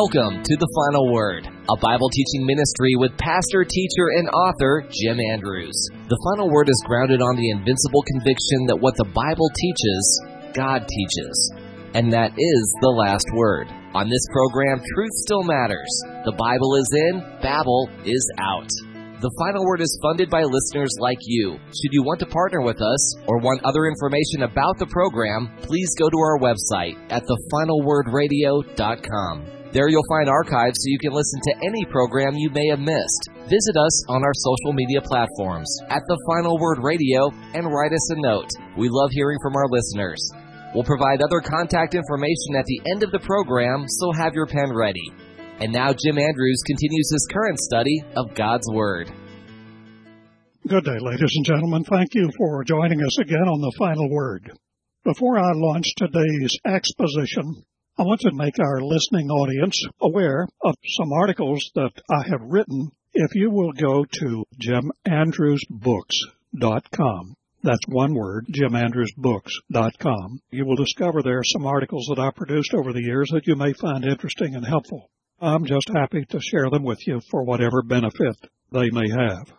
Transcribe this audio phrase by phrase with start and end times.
[0.00, 5.20] Welcome to The Final Word, a Bible teaching ministry with pastor, teacher, and author Jim
[5.20, 5.76] Andrews.
[6.08, 10.00] The Final Word is grounded on the invincible conviction that what the Bible teaches,
[10.56, 11.36] God teaches,
[11.92, 13.68] and that is the last word.
[13.92, 15.92] On this program, truth still matters.
[16.24, 18.72] The Bible is in, Babel is out.
[19.20, 21.60] The Final Word is funded by listeners like you.
[21.76, 25.92] Should you want to partner with us or want other information about the program, please
[26.00, 29.59] go to our website at thefinalwordradio.com.
[29.72, 33.30] There you'll find archives so you can listen to any program you may have missed.
[33.46, 38.10] Visit us on our social media platforms at The Final Word Radio and write us
[38.10, 38.50] a note.
[38.76, 40.18] We love hearing from our listeners.
[40.74, 44.74] We'll provide other contact information at the end of the program, so have your pen
[44.74, 45.06] ready.
[45.60, 49.06] And now Jim Andrews continues his current study of God's Word.
[50.66, 51.84] Good day, ladies and gentlemen.
[51.84, 54.50] Thank you for joining us again on the final word.
[55.04, 57.64] Before I launch today's exposition,
[57.98, 62.90] I want to make our listening audience aware of some articles that I have written.
[63.12, 71.66] If you will go to jimandrewsbooks.com, that's one word, jimandrewsbooks.com, you will discover there some
[71.66, 75.10] articles that I produced over the years that you may find interesting and helpful.
[75.40, 78.36] I'm just happy to share them with you for whatever benefit
[78.72, 79.52] they may have.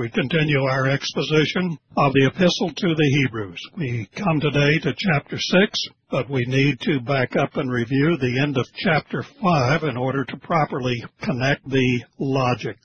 [0.00, 3.60] We continue our exposition of the Epistle to the Hebrews.
[3.76, 5.78] We come today to chapter 6,
[6.10, 10.24] but we need to back up and review the end of chapter 5 in order
[10.24, 12.78] to properly connect the logic.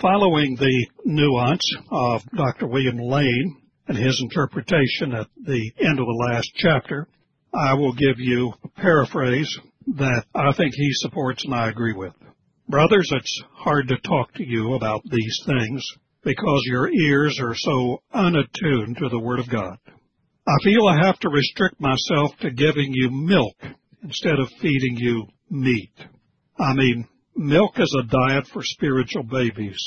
[0.00, 2.68] Following the nuance of Dr.
[2.68, 3.56] William Lane
[3.88, 7.08] and his interpretation at the end of the last chapter,
[7.52, 9.52] I will give you a paraphrase
[9.96, 12.12] that I think he supports and I agree with.
[12.68, 15.84] Brothers, it's hard to talk to you about these things
[16.26, 19.78] because your ears are so unattuned to the Word of God.
[20.44, 23.54] I feel I have to restrict myself to giving you milk
[24.02, 25.92] instead of feeding you meat.
[26.58, 29.78] I mean, milk is a diet for spiritual babies.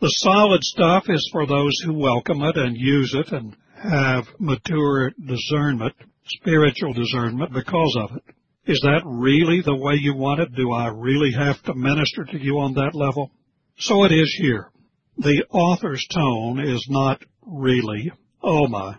[0.00, 5.12] The solid stuff is for those who welcome it and use it and have mature
[5.22, 5.94] discernment,
[6.26, 8.34] spiritual discernment because of it.
[8.72, 10.56] Is that really the way you want it?
[10.56, 13.30] Do I really have to minister to you on that level?
[13.76, 14.70] So it is here.
[15.18, 18.10] The author's tone is not really,
[18.42, 18.96] oh my.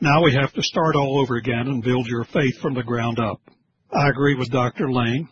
[0.00, 3.18] Now we have to start all over again and build your faith from the ground
[3.18, 3.40] up.
[3.92, 4.92] I agree with Dr.
[4.92, 5.28] Lane.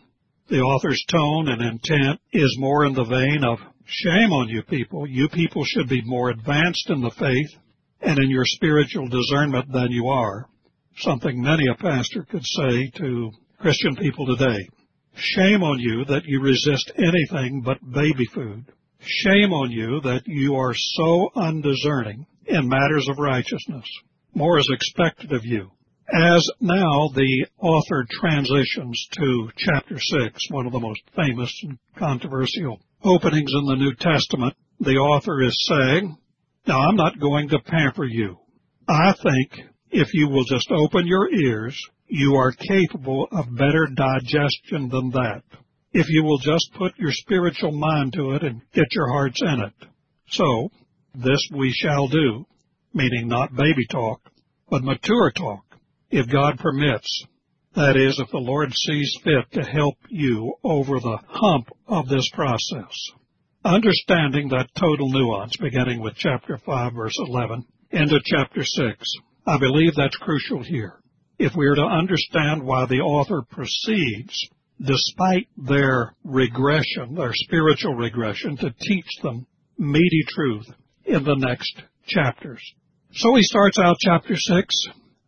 [0.49, 5.07] The author's tone and intent is more in the vein of shame on you people.
[5.07, 7.57] You people should be more advanced in the faith
[8.01, 10.49] and in your spiritual discernment than you are.
[10.97, 14.67] Something many a pastor could say to Christian people today.
[15.15, 18.65] Shame on you that you resist anything but baby food.
[19.05, 23.85] Shame on you that you are so undiscerning in matters of righteousness.
[24.33, 25.71] More is expected of you.
[26.13, 32.79] As now the author transitions to chapter 6, one of the most famous and controversial
[33.03, 36.17] openings in the New Testament, the author is saying,
[36.67, 38.37] Now I'm not going to pamper you.
[38.87, 44.89] I think if you will just open your ears you are capable of better digestion
[44.89, 45.43] than that.
[45.97, 49.61] If you will just put your spiritual mind to it and get your hearts in
[49.61, 49.89] it.
[50.27, 50.69] So,
[51.13, 52.45] this we shall do,
[52.93, 54.19] meaning not baby talk,
[54.69, 55.63] but mature talk,
[56.11, 57.23] if God permits.
[57.75, 62.29] That is, if the Lord sees fit to help you over the hump of this
[62.33, 62.91] process.
[63.63, 68.99] Understanding that total nuance, beginning with chapter 5, verse 11, into chapter 6,
[69.47, 70.99] I believe that's crucial here
[71.37, 74.49] if we are to understand why the author proceeds,
[74.81, 79.45] despite their regression, their spiritual regression, to teach them
[79.77, 80.65] meaty truth
[81.05, 82.61] in the next chapters.
[83.13, 84.75] So he starts out chapter 6,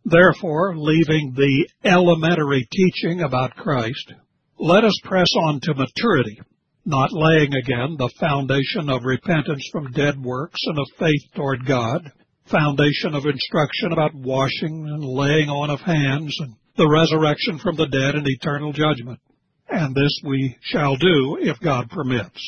[0.04, 4.12] therefore, leaving the elementary teaching about Christ,
[4.58, 6.40] let us press on to maturity,
[6.84, 12.10] not laying again the foundation of repentance from dead works and of faith toward God,
[12.50, 17.86] foundation of instruction about washing and laying on of hands and the resurrection from the
[17.86, 19.20] dead and eternal judgment.
[19.68, 22.40] And this we shall do if God permits.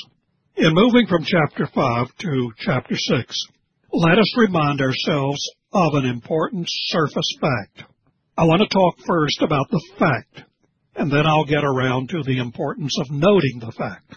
[0.56, 3.46] In moving from chapter 5 to chapter 6,
[3.92, 5.40] let us remind ourselves
[5.72, 7.90] of an important surface fact.
[8.36, 10.48] I want to talk first about the fact,
[10.96, 14.14] and then I'll get around to the importance of noting the fact.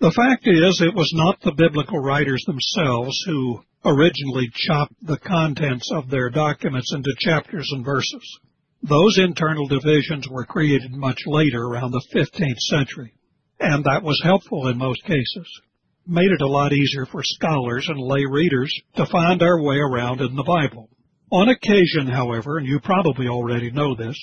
[0.00, 5.90] The fact is, it was not the biblical writers themselves who originally chopped the contents
[5.92, 8.38] of their documents into chapters and verses.
[8.82, 13.12] Those internal divisions were created much later, around the 15th century,
[13.58, 15.60] and that was helpful in most cases.
[16.06, 20.22] Made it a lot easier for scholars and lay readers to find our way around
[20.22, 20.88] in the Bible.
[21.30, 24.18] On occasion, however, and you probably already know this,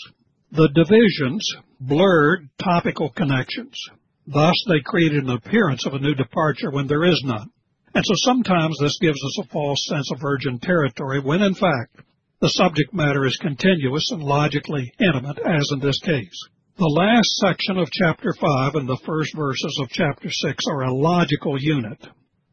[0.52, 1.48] the divisions
[1.80, 3.80] blurred topical connections.
[4.26, 7.52] Thus, they created an appearance of a new departure when there is none.
[7.94, 12.02] And so sometimes this gives us a false sense of virgin territory when in fact
[12.40, 16.48] the subject matter is continuous and logically intimate as in this case.
[16.78, 20.94] The last section of chapter 5 and the first verses of chapter 6 are a
[20.94, 21.98] logical unit.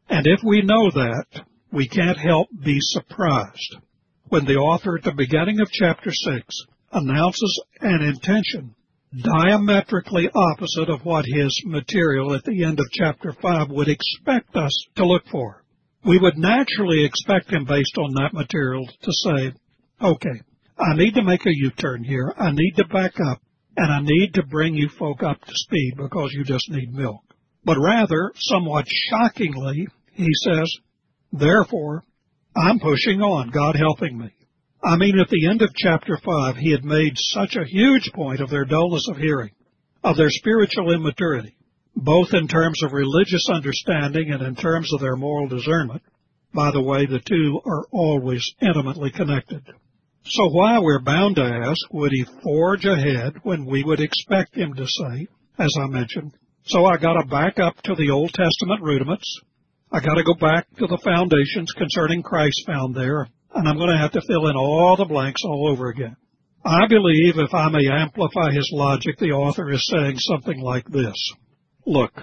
[0.09, 3.77] And if we know that, we can't help be surprised
[4.29, 8.73] when the author at the beginning of chapter 6 announces an intention
[9.21, 14.73] diametrically opposite of what his material at the end of chapter 5 would expect us
[14.95, 15.63] to look for.
[16.03, 19.53] We would naturally expect him, based on that material, to say,
[20.01, 20.41] okay,
[20.77, 22.33] I need to make a U-turn here.
[22.37, 23.41] I need to back up
[23.77, 27.21] and I need to bring you folk up to speed because you just need milk.
[27.63, 30.71] But rather, somewhat shockingly, he says,
[31.31, 32.03] therefore,
[32.55, 34.31] I'm pushing on, God helping me.
[34.83, 38.39] I mean, at the end of chapter 5, he had made such a huge point
[38.39, 39.51] of their dullness of hearing,
[40.03, 41.55] of their spiritual immaturity,
[41.95, 46.03] both in terms of religious understanding and in terms of their moral discernment.
[46.53, 49.63] By the way, the two are always intimately connected.
[50.27, 54.73] So why we're bound to ask, would he forge ahead when we would expect him
[54.73, 55.27] to say,
[55.59, 56.33] as I mentioned,
[56.65, 59.39] so I gotta back up to the Old Testament rudiments.
[59.91, 64.13] I gotta go back to the foundations concerning Christ found there, and I'm gonna have
[64.13, 66.15] to fill in all the blanks all over again.
[66.65, 71.15] I believe, if I may amplify his logic, the author is saying something like this.
[71.85, 72.13] Look,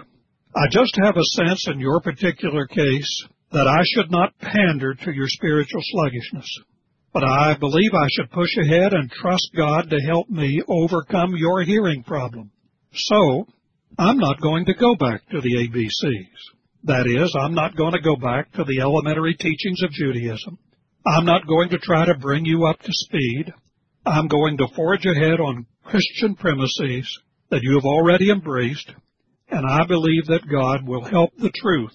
[0.56, 5.12] I just have a sense in your particular case that I should not pander to
[5.12, 6.48] your spiritual sluggishness.
[7.12, 11.62] But I believe I should push ahead and trust God to help me overcome your
[11.62, 12.50] hearing problem.
[12.94, 13.46] So,
[13.98, 16.58] I'm not going to go back to the ABCs.
[16.84, 20.58] That is, I'm not going to go back to the elementary teachings of Judaism.
[21.06, 23.52] I'm not going to try to bring you up to speed.
[24.06, 27.20] I'm going to forge ahead on Christian premises
[27.50, 28.90] that you have already embraced,
[29.50, 31.92] and I believe that God will help the truth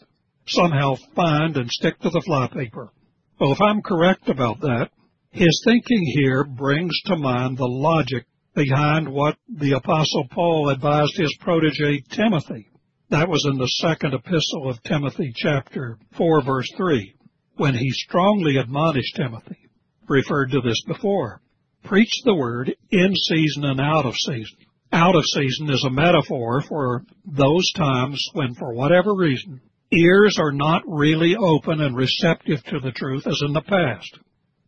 [0.47, 2.91] somehow find and stick to the flypaper.
[3.39, 4.89] Well, if I'm correct about that,
[5.31, 8.25] his thinking here brings to mind the logic
[8.55, 12.67] behind what the Apostle Paul advised his protege Timothy.
[13.09, 17.13] That was in the second epistle of Timothy, chapter 4, verse 3,
[17.55, 19.69] when he strongly admonished Timothy,
[20.09, 21.41] referred to this before.
[21.83, 24.57] Preach the word in season and out of season.
[24.91, 30.51] Out of season is a metaphor for those times when, for whatever reason, ears are
[30.51, 34.19] not really open and receptive to the truth as in the past.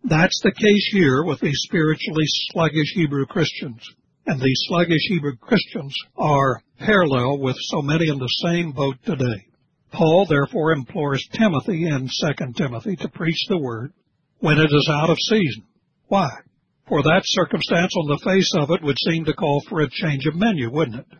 [0.03, 3.81] That's the case here with these spiritually sluggish Hebrew Christians.
[4.25, 9.45] And these sluggish Hebrew Christians are parallel with so many in the same boat today.
[9.91, 13.91] Paul therefore implores Timothy in 2 Timothy to preach the word
[14.39, 15.63] when it is out of season.
[16.07, 16.29] Why?
[16.87, 20.25] For that circumstance on the face of it would seem to call for a change
[20.27, 21.17] of menu, wouldn't it?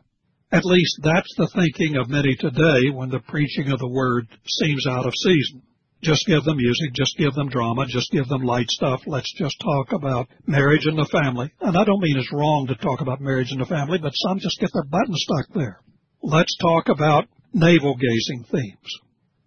[0.52, 4.88] At least that's the thinking of many today when the preaching of the word seems
[4.88, 5.62] out of season.
[6.02, 9.02] Just give them music, just give them drama, just give them light stuff.
[9.06, 11.52] Let's just talk about marriage and the family.
[11.60, 14.40] And I don't mean it's wrong to talk about marriage and the family, but some
[14.40, 15.82] just get their buttons stuck there.
[16.22, 19.00] Let's talk about navel gazing themes.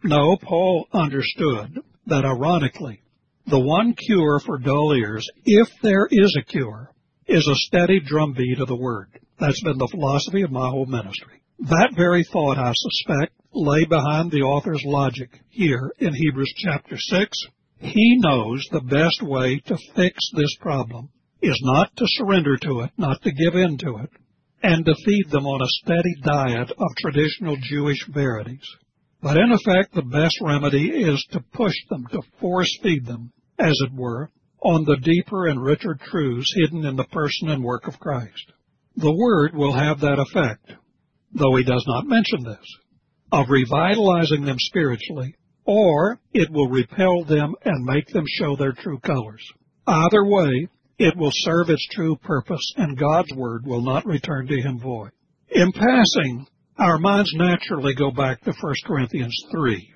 [0.05, 3.03] No, Paul understood that ironically,
[3.47, 6.93] the one cure for dull ears, if there is a cure,
[7.27, 9.09] is a steady drumbeat of the word.
[9.39, 11.43] That's been the philosophy of my whole ministry.
[11.61, 17.39] That very thought, I suspect, lay behind the author's logic here in Hebrews chapter 6.
[17.81, 21.11] He knows the best way to fix this problem
[21.43, 24.11] is not to surrender to it, not to give in to it,
[24.63, 28.65] and to feed them on a steady diet of traditional Jewish verities.
[29.21, 33.75] But in effect, the best remedy is to push them, to force feed them, as
[33.87, 34.31] it were,
[34.63, 38.53] on the deeper and richer truths hidden in the person and work of Christ.
[38.97, 40.73] The Word will have that effect,
[41.33, 42.65] though he does not mention this
[43.33, 45.35] of revitalizing them spiritually,
[45.65, 49.43] or it will repel them and make them show their true colors.
[49.87, 54.61] Either way, it will serve its true purpose, and God's word will not return to
[54.61, 55.11] him void.
[55.51, 56.47] In passing,
[56.79, 59.93] our minds naturally go back to 1 Corinthians 3.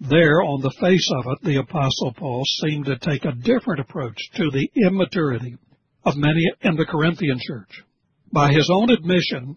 [0.00, 4.16] There, on the face of it, the Apostle Paul seemed to take a different approach
[4.36, 5.56] to the immaturity
[6.04, 7.82] of many in the Corinthian church.
[8.32, 9.56] By his own admission,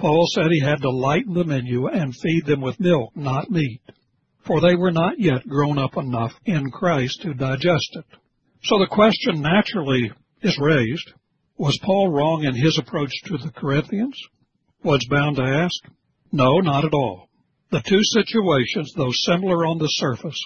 [0.00, 3.82] Paul said he had to lighten the menu and feed them with milk, not meat,
[4.46, 8.06] for they were not yet grown up enough in Christ to digest it.
[8.62, 11.12] So the question naturally is raised,
[11.58, 14.18] was Paul wrong in his approach to the Corinthians?
[14.82, 15.92] Was bound to ask?
[16.32, 17.28] No, not at all.
[17.70, 20.40] The two situations, though similar on the surface,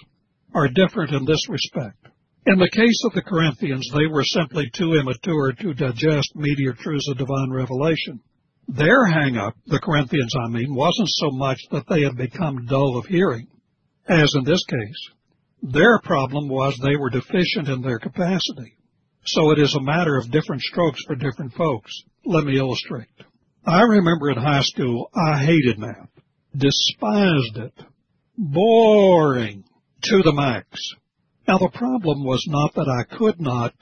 [0.52, 2.08] are different in this respect.
[2.46, 7.08] In the case of the Corinthians, they were simply too immature to digest meatier truths
[7.08, 8.20] of divine revelation.
[8.68, 12.98] Their hang up, the Corinthians I mean, wasn't so much that they had become dull
[12.98, 13.48] of hearing,
[14.08, 15.10] as in this case.
[15.62, 18.76] Their problem was they were deficient in their capacity.
[19.26, 21.90] So it is a matter of different strokes for different folks.
[22.24, 23.08] Let me illustrate.
[23.66, 26.10] I remember in high school, I hated math,
[26.54, 27.72] despised it,
[28.36, 29.64] boring
[30.02, 30.66] to the max.
[31.48, 33.74] Now the problem was not that I could not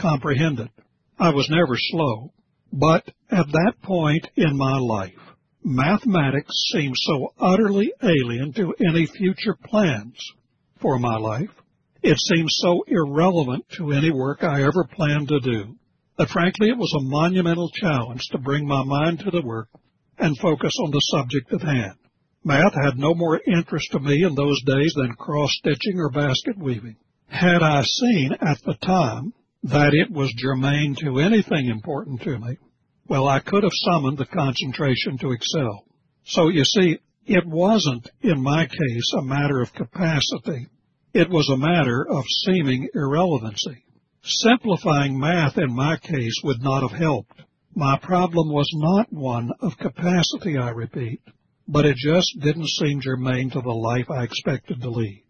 [0.00, 0.70] comprehend it.
[1.18, 2.32] I was never slow.
[2.72, 9.56] But at that point in my life, mathematics seemed so utterly alien to any future
[9.64, 10.16] plans
[10.80, 11.50] for my life.
[12.02, 15.76] It seemed so irrelevant to any work I ever planned to do
[16.18, 19.68] that frankly it was a monumental challenge to bring my mind to the work
[20.18, 21.98] and focus on the subject at hand.
[22.44, 26.96] Math had no more interest to me in those days than cross-stitching or basket weaving.
[27.28, 29.32] Had I seen at the time
[29.64, 32.56] that it was germane to anything important to me,
[33.06, 35.84] well, I could have summoned the concentration to excel.
[36.24, 40.66] So you see, it wasn't, in my case, a matter of capacity.
[41.14, 43.84] It was a matter of seeming irrelevancy.
[44.22, 47.42] Simplifying math in my case would not have helped.
[47.74, 51.20] My problem was not one of capacity, I repeat,
[51.68, 55.24] but it just didn't seem germane to the life I expected to lead.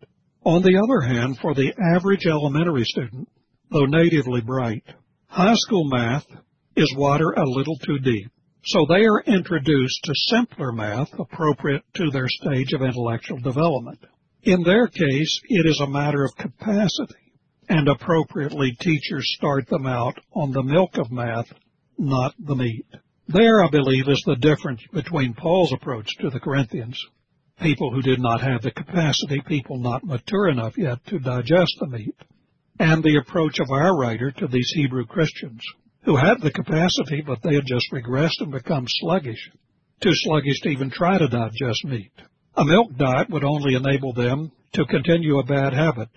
[0.44, 3.28] On the other hand, for the average elementary student,
[3.72, 4.84] though natively bright,
[5.26, 6.26] high school math
[6.76, 8.30] is water a little too deep.
[8.64, 13.98] So they are introduced to simpler math appropriate to their stage of intellectual development.
[14.42, 17.32] In their case, it is a matter of capacity,
[17.68, 21.46] and appropriately teachers start them out on the milk of math,
[21.98, 22.86] not the meat.
[23.28, 26.98] There, I believe, is the difference between Paul's approach to the Corinthians,
[27.60, 31.86] people who did not have the capacity, people not mature enough yet to digest the
[31.86, 32.16] meat,
[32.82, 35.60] and the approach of our writer to these Hebrew Christians
[36.04, 39.50] who had the capacity, but they had just regressed and become sluggish,
[40.00, 42.10] too sluggish to even try to digest meat.
[42.56, 46.08] A milk diet would only enable them to continue a bad habit.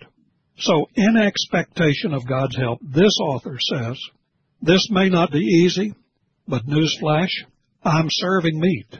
[0.58, 3.96] So, in expectation of God's help, this author says,
[4.60, 5.94] this may not be easy,
[6.48, 7.30] but newsflash,
[7.84, 8.98] I'm serving meat,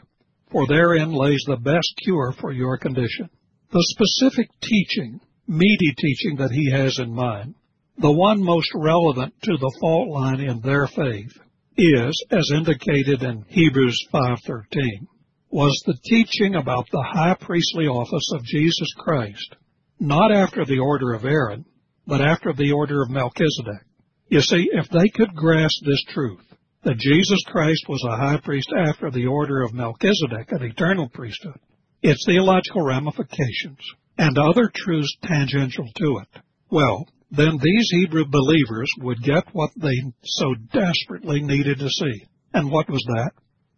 [0.52, 3.28] for therein lays the best cure for your condition.
[3.73, 7.55] The specific teaching, meaty teaching that he has in mind,
[7.99, 11.33] the one most relevant to the fault line in their faith
[11.76, 15.07] is, as indicated in Hebrews 5.13,
[15.50, 19.57] was the teaching about the high priestly office of Jesus Christ,
[19.99, 21.65] not after the order of Aaron,
[22.07, 23.85] but after the order of Melchizedek.
[24.29, 26.45] You see, if they could grasp this truth,
[26.83, 31.59] that Jesus Christ was a high priest after the order of Melchizedek, an eternal priesthood,
[32.03, 33.79] its theological ramifications,
[34.18, 40.12] and other truths tangential to it, well, then these Hebrew believers would get what they
[40.25, 42.26] so desperately needed to see.
[42.54, 43.32] And what was that?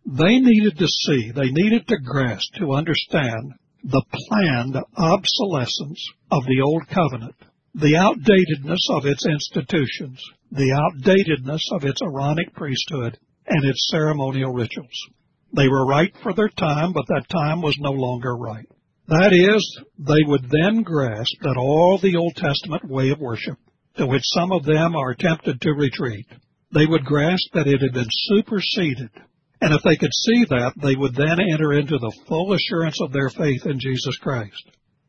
[0.07, 3.54] They needed to see, they needed to grasp, to understand
[3.85, 7.37] the planned obsolescence of the Old Covenant,
[7.75, 15.09] the outdatedness of its institutions, the outdatedness of its Aaronic priesthood, and its ceremonial rituals.
[15.54, 18.66] They were right for their time, but that time was no longer right.
[19.09, 23.57] That is, they would then grasp that all the Old Testament way of worship,
[23.97, 26.27] to which some of them are tempted to retreat,
[26.75, 29.11] they would grasp that it had been superseded.
[29.62, 33.12] And if they could see that, they would then enter into the full assurance of
[33.12, 34.62] their faith in Jesus Christ.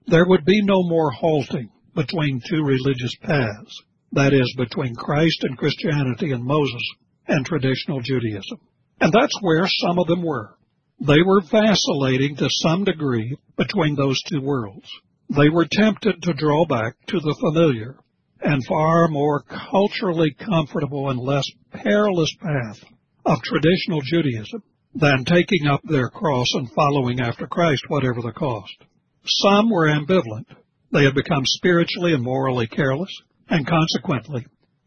[0.08, 5.58] There would be no more halting between two religious paths, that is, between Christ and
[5.58, 6.82] Christianity and Moses
[7.28, 8.60] and traditional Judaism.
[9.02, 10.56] And that's where some of them were.
[11.02, 14.90] They were vacillating to some degree between those two worlds.
[15.30, 17.96] They were tempted to draw back to the familiar
[18.42, 22.80] and far more culturally comfortable and less perilous path
[23.26, 24.64] of traditional Judaism
[24.96, 28.76] than taking up their cross and following after Christ, whatever the cost.
[29.26, 30.48] Some were ambivalent.
[30.92, 33.14] They had become spiritually and morally careless,
[33.50, 34.46] and consequently,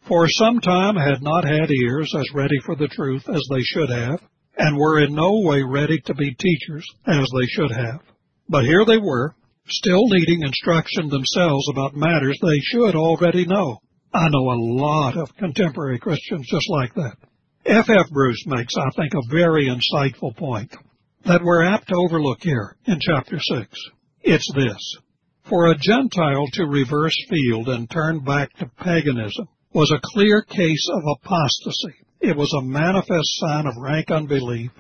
[0.09, 3.91] for some time had not had ears as ready for the truth as they should
[3.91, 4.21] have,
[4.57, 8.01] and were in no way ready to be teachers as they should have.
[8.49, 9.35] But here they were,
[9.67, 13.79] still needing instruction themselves about matters they should already know.
[14.15, 17.17] I know a lot of contemporary Christians just like that.
[17.65, 17.89] F.
[17.89, 18.11] F.
[18.11, 20.75] Bruce makes, I think, a very insightful point
[21.25, 23.69] that we're apt to overlook here in chapter 6.
[24.23, 24.97] It's this.
[25.49, 30.89] For a Gentile to reverse field and turn back to paganism was a clear case
[30.93, 34.71] of apostasy it was a manifest sign of rank unbelief,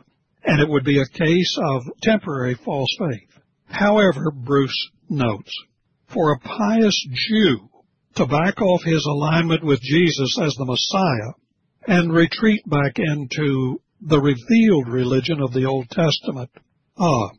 [0.44, 3.28] and it would be a case of temporary false faith.
[3.66, 5.52] However, Bruce notes,
[6.06, 7.68] for a pious Jew
[8.14, 11.32] to back off his alignment with Jesus as the Messiah
[11.88, 16.50] and retreat back into the revealed religion of the Old Testament.
[16.98, 17.30] Ah,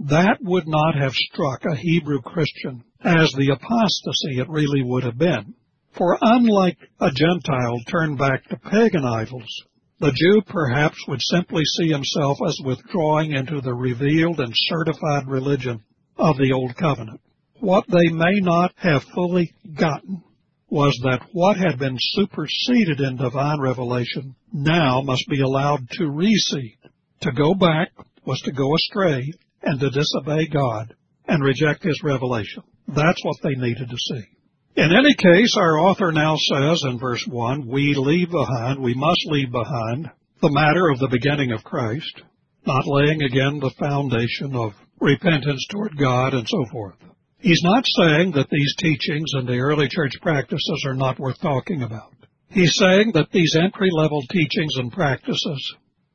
[0.00, 5.18] that would not have struck a Hebrew Christian as the apostasy it really would have
[5.18, 5.54] been.
[5.98, 9.64] For unlike a Gentile turned back to pagan idols,
[9.98, 15.82] the Jew perhaps would simply see himself as withdrawing into the revealed and certified religion
[16.16, 17.20] of the Old Covenant.
[17.58, 20.22] What they may not have fully gotten
[20.70, 26.78] was that what had been superseded in divine revelation now must be allowed to recede.
[27.22, 27.90] To go back
[28.24, 30.94] was to go astray and to disobey God
[31.26, 32.62] and reject His revelation.
[32.86, 34.37] That's what they needed to see.
[34.76, 39.26] In any case, our author now says in verse 1, we leave behind, we must
[39.26, 40.10] leave behind
[40.40, 42.22] the matter of the beginning of Christ,
[42.66, 46.96] not laying again the foundation of repentance toward God and so forth.
[47.40, 51.82] He's not saying that these teachings and the early church practices are not worth talking
[51.82, 52.12] about.
[52.50, 55.74] He's saying that these entry level teachings and practices,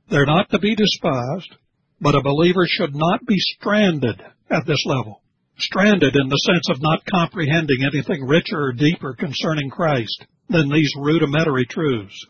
[0.10, 1.56] they're not to be despised,
[2.02, 5.22] but a believer should not be stranded at this level.
[5.58, 10.92] Stranded in the sense of not comprehending anything richer or deeper concerning Christ than these
[10.98, 12.26] rudimentary truths.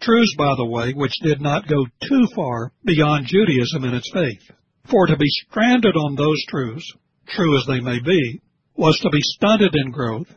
[0.00, 4.50] Truths, by the way, which did not go too far beyond Judaism in its faith.
[4.90, 6.92] For to be stranded on those truths
[7.26, 8.40] true as they may be,
[8.76, 10.28] was to be stunted in growth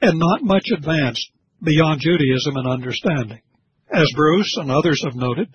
[0.00, 1.28] and not much advanced
[1.62, 3.40] beyond Judaism in understanding.
[3.90, 5.48] As Bruce and others have noted,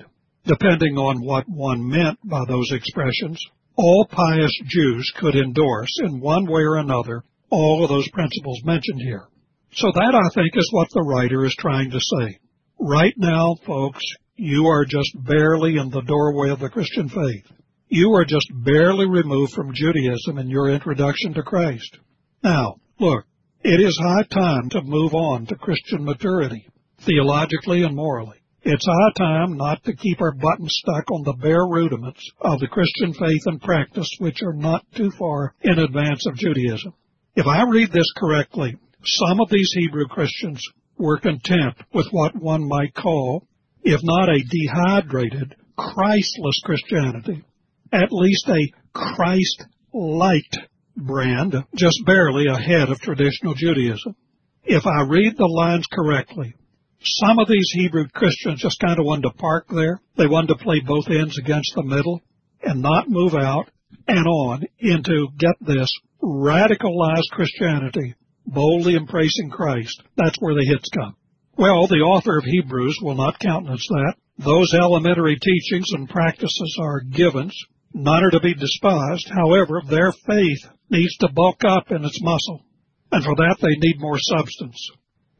[0.46, 3.40] depending on what one meant by those expressions,
[3.76, 9.02] all pious Jews could endorse in one way or another all of those principles mentioned
[9.02, 9.28] here.
[9.74, 12.40] So that I think is what the writer is trying to say.
[12.80, 14.04] Right now, folks,
[14.36, 17.46] you are just barely in the doorway of the Christian faith.
[17.88, 21.98] You are just barely removed from Judaism in your introduction to Christ.
[22.44, 23.26] Now, look,
[23.64, 26.68] it is high time to move on to Christian maturity,
[27.00, 28.43] theologically and morally.
[28.66, 32.68] It's high time not to keep our buttons stuck on the bare rudiments of the
[32.68, 36.94] Christian faith and practice which are not too far in advance of Judaism.
[37.36, 40.62] If I read this correctly, some of these Hebrew Christians
[40.98, 43.46] were content with what one might call,
[43.84, 47.44] if not a dehydrated, Christless Christianity,
[47.92, 50.56] at least a Christ light
[50.96, 54.16] brand, just barely ahead of traditional Judaism.
[54.64, 56.56] If I read the lines correctly,
[57.04, 60.02] some of these Hebrew Christians just kind of wanted to park there.
[60.16, 62.22] They wanted to play both ends against the middle
[62.62, 63.70] and not move out
[64.08, 65.90] and on into, get this,
[66.22, 70.02] radicalized Christianity, boldly embracing Christ.
[70.16, 71.16] That's where the hits come.
[71.58, 74.16] Well, the author of Hebrews will not countenance that.
[74.40, 77.56] Those elementary teachings and practices are givens
[77.94, 79.30] None are to be despised.
[79.30, 82.66] However, their faith needs to bulk up in its muscle,
[83.12, 84.90] and for that they need more substance.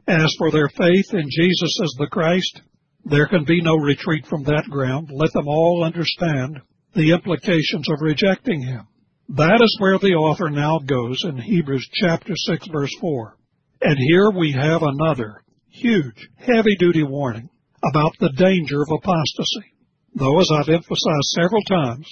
[0.06, 2.60] As for their faith in Jesus as the Christ,
[3.04, 5.10] there can be no retreat from that ground.
[5.10, 6.60] Let them all understand
[6.94, 8.86] the implications of rejecting Him.
[9.30, 13.36] That is where the author now goes in Hebrews chapter 6 verse 4.
[13.80, 17.48] And here we have another huge, heavy duty warning
[17.82, 19.74] about the danger of apostasy.
[20.14, 22.06] Though, as I've emphasized several times,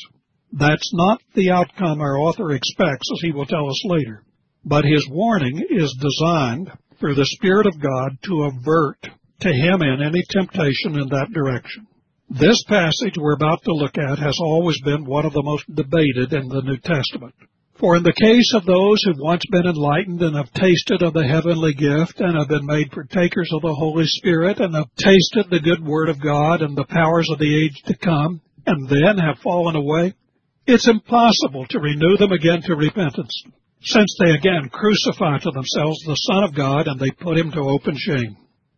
[0.52, 4.24] that's not the outcome our author expects, as he will tell us later.
[4.64, 6.70] But his warning is designed
[7.02, 9.02] through the Spirit of God to avert
[9.40, 11.88] to him in any temptation in that direction.
[12.30, 16.32] This passage we're about to look at has always been one of the most debated
[16.32, 17.34] in the New Testament.
[17.74, 21.26] For in the case of those who've once been enlightened and have tasted of the
[21.26, 25.58] heavenly gift and have been made partakers of the Holy Spirit and have tasted the
[25.58, 29.42] good Word of God and the powers of the age to come and then have
[29.42, 30.14] fallen away,
[30.68, 33.42] it's impossible to renew them again to repentance,
[33.84, 37.60] since they again crucify to themselves the Son of God and they put him to
[37.60, 38.36] open shame.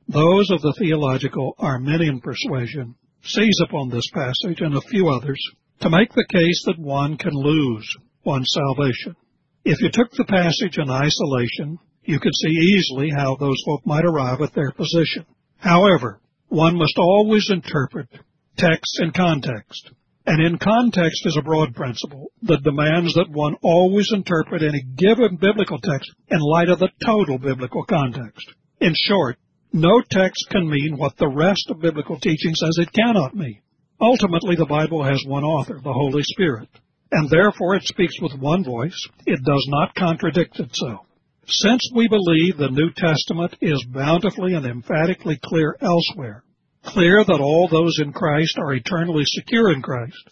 [0.08, 5.40] Those of the theological Arminian persuasion seize upon this passage and a few others
[5.80, 9.16] to make the case that one can lose one's salvation.
[9.64, 14.04] If you took the passage in isolation, you could see easily how those folk might
[14.04, 15.24] arrive at their position.
[15.56, 18.08] However, one must always interpret
[18.56, 19.90] text in context.
[20.26, 25.36] And in context is a broad principle that demands that one always interpret any given
[25.36, 28.46] biblical text in light of the total biblical context.
[28.80, 29.36] In short,
[29.72, 33.60] no text can mean what the rest of biblical teaching says it cannot mean.
[34.00, 36.68] Ultimately, the Bible has one author, the Holy Spirit,
[37.10, 39.08] and therefore it speaks with one voice.
[39.26, 41.06] It does not contradict itself.
[41.46, 46.43] Since we believe the New Testament is bountifully and emphatically clear elsewhere,
[46.84, 50.28] clear that all those in Christ are eternally secure in Christ.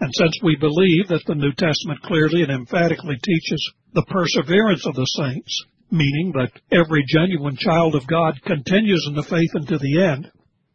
[0.00, 4.94] And since we believe that the New Testament clearly and emphatically teaches the perseverance of
[4.94, 10.02] the saints, meaning that every genuine child of God continues in the faith unto the
[10.02, 10.30] end,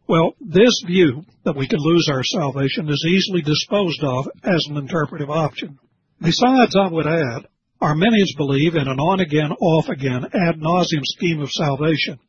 [0.07, 4.77] Well, this view that we can lose our salvation is easily disposed of as an
[4.77, 5.77] interpretive option.
[6.19, 7.47] Besides, I would add,
[7.79, 12.19] Arminians believe in an on-again, off-again, ad nauseum scheme of salvation,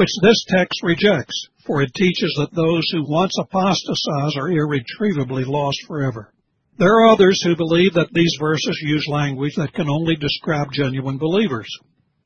[0.00, 5.76] which this text rejects, for it teaches that those who once apostatize are irretrievably lost
[5.86, 6.32] forever.
[6.78, 11.18] There are others who believe that these verses use language that can only describe genuine
[11.18, 11.68] believers.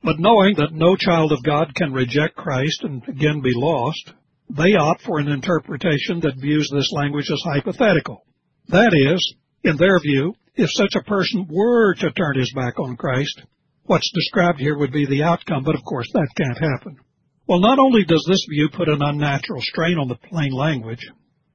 [0.05, 4.13] But knowing that no child of God can reject Christ and again be lost,
[4.51, 8.25] they opt for an interpretation that views this language as hypothetical.
[8.69, 9.35] That is,
[9.65, 13.43] in their view, if such a person were to turn his back on Christ,
[13.83, 16.99] what's described here would be the outcome, but of course that can't happen.
[17.47, 21.07] Well, not only does this view put an unnatural strain on the plain language,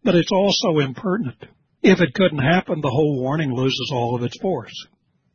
[0.03, 1.43] but it's also impertinent.
[1.81, 4.73] If it couldn't happen, the whole warning loses all of its force.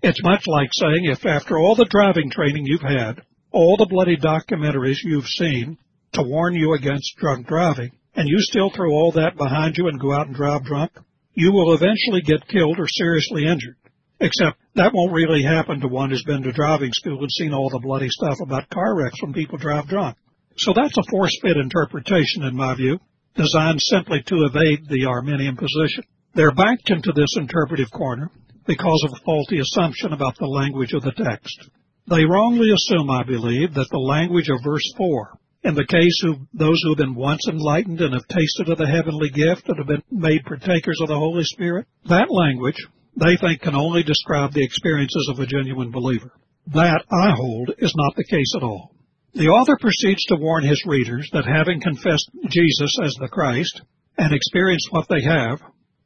[0.01, 4.17] It's much like saying if after all the driving training you've had, all the bloody
[4.17, 5.77] documentaries you've seen,
[6.13, 9.99] to warn you against drunk driving, and you still throw all that behind you and
[9.99, 10.93] go out and drive drunk,
[11.33, 13.77] you will eventually get killed or seriously injured.
[14.21, 17.71] Except that won't really happen to one who's been to driving school and seen all
[17.71, 20.17] the bloody stuff about car wrecks when people drive drunk.
[20.57, 22.99] So that's a force-fit interpretation, in my view,
[23.37, 26.05] designed simply to evade the Arminian position.
[26.35, 28.31] They're backed into this interpretive corner
[28.67, 31.71] because of a faulty assumption about the language of the text.
[32.07, 36.37] They wrongly assume, I believe, that the language of verse 4 in the case of
[36.53, 39.87] those who have been once enlightened and have tasted of the heavenly gift and have
[39.87, 42.77] been made partakers of the Holy Spirit, that language
[43.17, 46.33] they think can only describe the experiences of a genuine believer.
[46.67, 48.94] That, I hold, is not the case at all.
[49.35, 53.83] The author proceeds to warn his readers that having confessed Jesus as the Christ
[54.17, 55.61] and experienced what they have,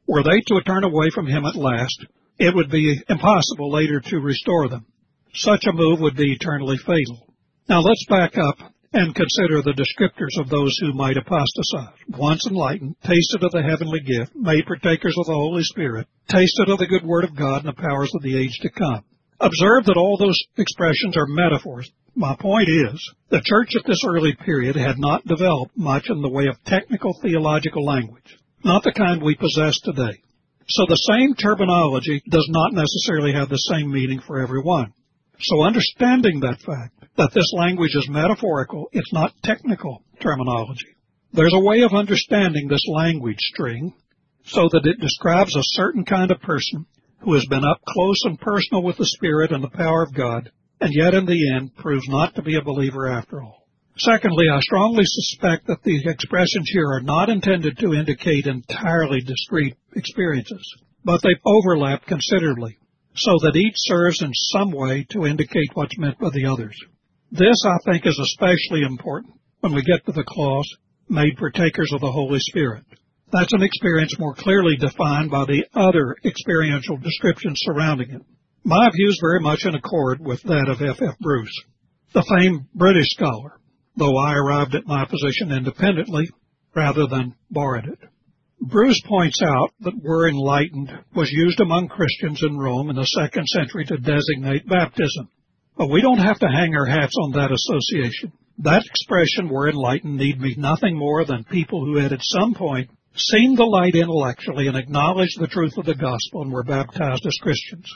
[0.07, 2.05] were they to turn away from him at last,
[2.39, 4.87] it would be impossible later to restore them.
[5.35, 7.31] Such a move would be eternally fatal.
[7.67, 11.99] Now let's back up and consider the descriptors of those who might apostatize.
[12.07, 16.79] Once enlightened, tasted of the heavenly gift, made partakers of the Holy Spirit, tasted of
[16.79, 19.03] the good word of God and the powers of the age to come.
[19.41, 21.89] Observe that all those expressions are metaphors.
[22.15, 26.29] My point is, the church at this early period had not developed much in the
[26.29, 30.21] way of technical theological language, not the kind we possess today.
[30.67, 34.93] So the same terminology does not necessarily have the same meaning for everyone.
[35.39, 40.95] So understanding that fact, that this language is metaphorical, it's not technical terminology.
[41.31, 43.93] There's a way of understanding this language string
[44.43, 46.85] so that it describes a certain kind of person
[47.21, 50.51] who has been up close and personal with the Spirit and the power of God,
[50.81, 53.67] and yet in the end proves not to be a believer after all.
[53.97, 59.75] Secondly, I strongly suspect that the expressions here are not intended to indicate entirely discrete
[59.93, 60.63] experiences,
[61.03, 62.77] but they overlap considerably,
[63.13, 66.77] so that each serves in some way to indicate what's meant by the others.
[67.31, 70.77] This, I think, is especially important when we get to the clause,
[71.09, 72.85] made partakers of the Holy Spirit.
[73.31, 78.21] That's an experience more clearly defined by the other experiential descriptions surrounding it.
[78.63, 81.01] My view is very much in accord with that of F.
[81.01, 81.17] F.
[81.19, 81.63] Bruce,
[82.13, 83.59] the famed British scholar,
[83.95, 86.27] though I arrived at my position independently
[86.75, 87.99] rather than borrowed it.
[88.61, 93.47] Bruce points out that word enlightened was used among Christians in Rome in the second
[93.47, 95.29] century to designate baptism.
[95.77, 98.33] But we don't have to hang our hats on that association.
[98.57, 102.89] That expression, we're enlightened, need mean nothing more than people who had at some point
[103.19, 107.37] seen the light intellectually and acknowledged the truth of the gospel and were baptized as
[107.41, 107.87] Christians.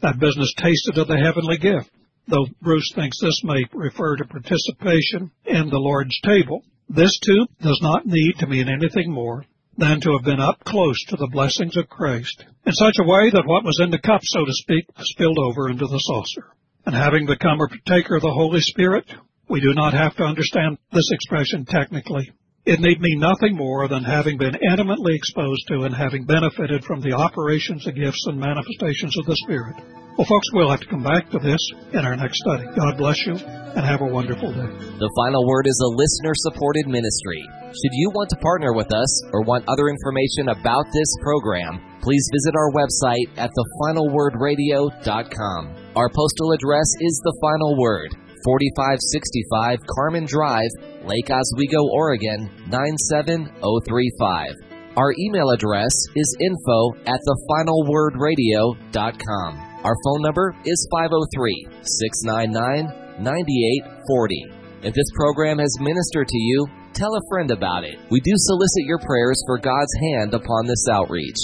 [0.00, 1.90] That business tasted of the heavenly gift,
[2.28, 6.62] though Bruce thinks this may refer to participation in the Lord's table.
[6.88, 9.44] This too does not need to mean anything more
[9.76, 13.30] than to have been up close to the blessings of Christ in such a way
[13.30, 16.52] that what was in the cup, so to speak, spilled over into the saucer.
[16.86, 19.06] And having become a partaker of the Holy Spirit,
[19.48, 22.30] we do not have to understand this expression technically.
[22.64, 27.02] It need mean nothing more than having been intimately exposed to and having benefited from
[27.02, 29.76] the operations, the gifts, and manifestations of the Spirit.
[30.16, 31.60] Well, folks, we'll have to come back to this
[31.92, 32.64] in our next study.
[32.72, 34.72] God bless you and have a wonderful day.
[34.96, 37.44] The Final Word is a listener supported ministry.
[37.68, 42.24] Should you want to partner with us or want other information about this program, please
[42.32, 45.60] visit our website at thefinalwordradio.com.
[46.00, 50.72] Our postal address is The Final Word, 4565 Carman Drive,
[51.04, 54.96] Lake Oswego, Oregon 97035.
[54.96, 59.50] Our email address is info at thefinalwordradio.com.
[59.84, 62.88] Our phone number is 503 699
[63.20, 64.46] 9840.
[64.80, 67.98] If this program has ministered to you, tell a friend about it.
[68.08, 71.36] We do solicit your prayers for God's hand upon this outreach.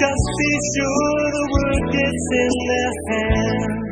[0.00, 3.89] Just be sure the word gets in their hands.